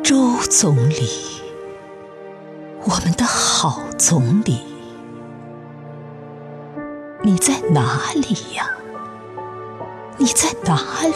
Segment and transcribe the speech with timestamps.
[0.00, 1.08] 周总理，
[2.84, 4.60] 我们的好总理，
[7.22, 8.68] 你在哪里呀？
[10.18, 11.14] 你在哪里？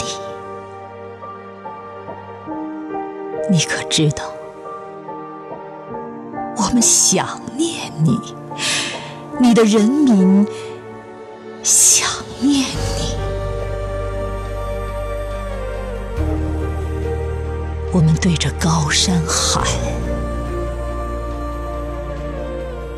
[3.49, 4.23] 你可知道，
[6.57, 8.19] 我们想念你，
[9.39, 10.45] 你的人民
[11.63, 12.07] 想
[12.41, 12.65] 念
[12.96, 12.96] 你。
[17.97, 19.65] 我们对着高山喊：“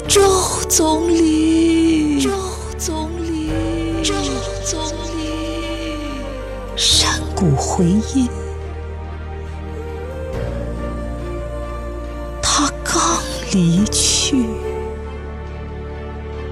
[0.09, 0.21] 周
[0.67, 2.29] 总理，周
[2.77, 4.13] 总理，周
[4.65, 4.83] 总
[5.15, 6.11] 理。”
[6.75, 8.27] 山谷回音。
[12.41, 13.21] 他刚
[13.53, 14.47] 离去，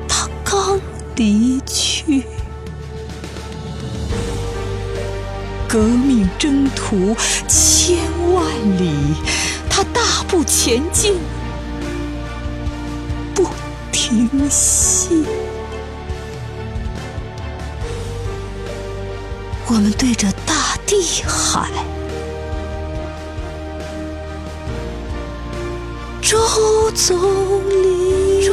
[0.07, 0.79] 他刚
[1.17, 1.46] 离
[6.47, 7.13] 征途
[7.45, 7.97] 千
[8.33, 8.45] 万
[8.79, 8.89] 里，
[9.70, 11.15] 他大步前进，
[13.35, 13.49] 不
[13.91, 15.26] 停息。
[19.65, 21.70] 我们对着大地喊
[26.23, 27.20] ：“周总
[27.70, 28.45] 理，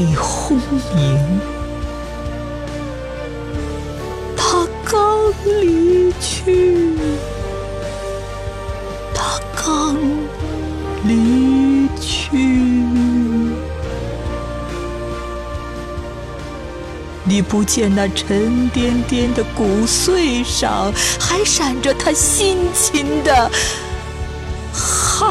[0.00, 0.56] 地轰
[0.96, 1.40] 鸣，
[4.34, 6.94] 他刚离去，
[9.14, 9.94] 他刚
[11.04, 12.82] 离去。
[17.24, 20.90] 你不见那沉甸甸的骨髓上，
[21.20, 23.50] 还闪着他辛勤的
[24.72, 25.30] 汗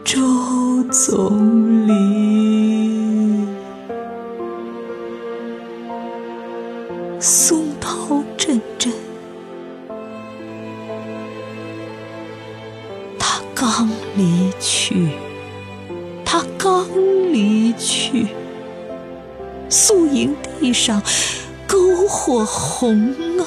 [0.04, 3.46] 周总理。”
[7.22, 8.92] 松涛阵阵，
[13.16, 15.10] 他刚离去，
[16.24, 16.84] 他刚
[17.32, 18.26] 离去。
[19.70, 21.00] 宿营地上，
[21.68, 23.46] 篝火红啊！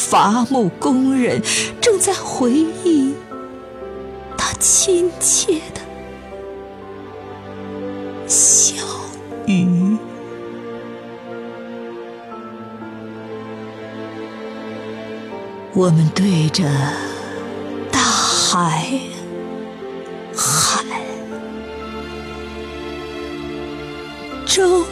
[0.00, 1.42] 伐木工人
[1.78, 3.14] 正在回忆
[4.36, 5.80] 他亲切的
[8.26, 8.74] 小
[9.46, 9.98] 鱼。
[15.74, 16.64] 我们对着
[17.92, 18.98] 大海
[20.34, 20.86] 喊
[24.46, 24.82] ：“周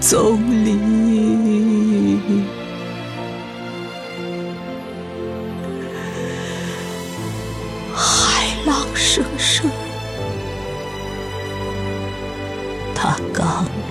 [0.00, 1.46] 总理。”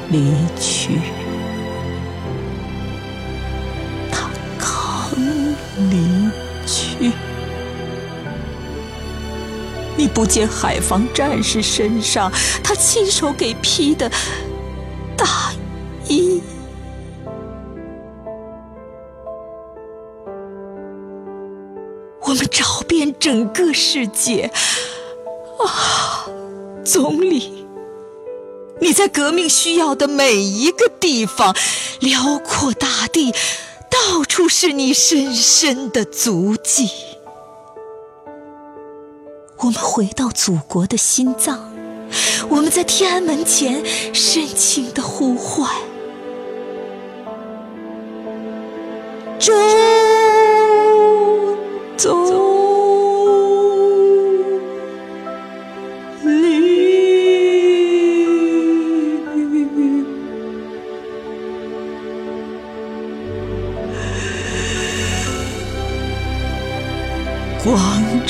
[0.09, 0.99] 离去，
[4.11, 5.11] 他刚
[5.89, 6.29] 离
[6.65, 7.11] 去。
[9.97, 12.31] 你不见海防战士身上
[12.63, 14.09] 他亲手给披的
[15.15, 15.53] 大
[16.07, 16.41] 衣。
[22.21, 24.51] 我们找遍整个世界，
[25.59, 26.27] 啊，
[26.83, 27.64] 总理，
[28.81, 31.55] 你在革命需要的每一个地方，
[31.99, 33.33] 辽阔大地，
[33.89, 36.89] 到处是你深深的足迹。
[39.57, 41.73] 我们回到祖国的心脏，
[42.49, 45.71] 我们在天安门前深情的呼唤：
[49.39, 49.53] 周。
[51.97, 52.54] 总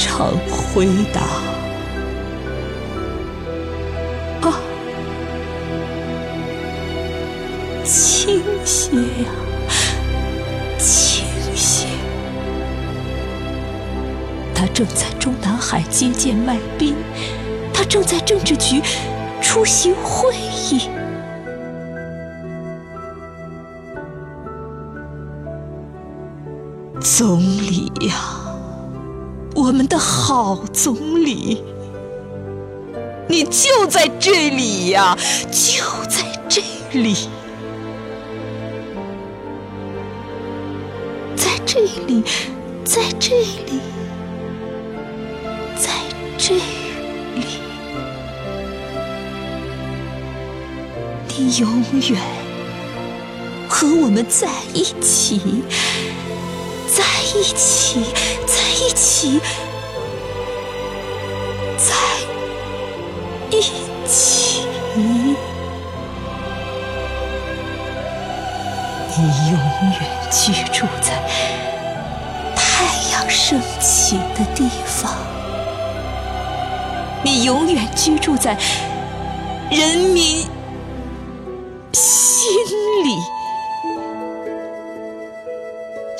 [0.07, 1.21] 常回答：
[4.47, 4.53] 啊，
[7.83, 9.31] 倾斜呀，
[10.77, 11.25] 倾
[11.55, 11.87] 斜。
[14.53, 16.95] 他正在中南海接见麦宾，
[17.73, 18.81] 他正在政治局
[19.41, 20.87] 出席会议。
[27.01, 28.15] 总理呀，
[29.55, 31.63] 我们的好总理，
[33.29, 35.17] 你就在这里呀，
[35.49, 36.61] 就在这
[36.91, 37.29] 里，
[41.37, 42.21] 在这里，
[42.83, 43.79] 在这里，
[45.77, 45.89] 在
[46.37, 46.61] 这里，
[51.29, 52.21] 你永远
[53.69, 55.63] 和我们在一起，
[56.93, 58.01] 在一起，
[58.45, 59.39] 在一起。
[61.77, 61.93] 在
[63.49, 63.61] 一
[64.07, 64.61] 起，
[64.95, 65.35] 你
[69.49, 69.57] 永
[69.91, 69.97] 远
[70.29, 71.07] 居住在
[72.55, 72.63] 太
[73.11, 75.13] 阳升起的地方，
[77.23, 78.57] 你永远居住在
[79.71, 80.47] 人民
[81.93, 82.51] 心
[83.03, 83.15] 里，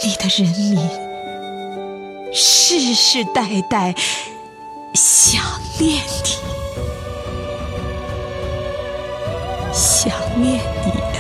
[0.04, 1.05] 你的人民
[2.38, 3.96] 世世代代
[4.94, 5.42] 想
[5.80, 6.36] 念你。
[9.72, 10.12] 想
[10.42, 11.20] 念你呀，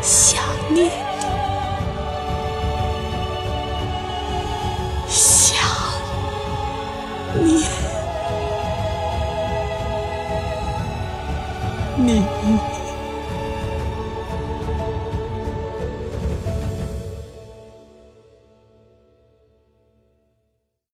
[0.00, 0.40] 想
[0.72, 0.90] 念
[5.08, 5.56] 你，想
[12.06, 12.87] 念你。